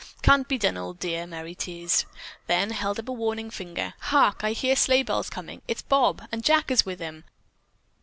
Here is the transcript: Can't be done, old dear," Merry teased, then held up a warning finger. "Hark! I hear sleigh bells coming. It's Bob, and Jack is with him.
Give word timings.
Can't 0.23 0.47
be 0.47 0.57
done, 0.57 0.77
old 0.77 0.97
dear," 0.97 1.27
Merry 1.27 1.53
teased, 1.53 2.05
then 2.47 2.71
held 2.71 2.97
up 2.97 3.07
a 3.07 3.11
warning 3.13 3.51
finger. 3.51 3.93
"Hark! 3.99 4.43
I 4.43 4.51
hear 4.53 4.75
sleigh 4.75 5.03
bells 5.03 5.29
coming. 5.29 5.61
It's 5.67 5.83
Bob, 5.83 6.23
and 6.31 6.43
Jack 6.43 6.71
is 6.71 6.87
with 6.87 6.99
him. 6.99 7.23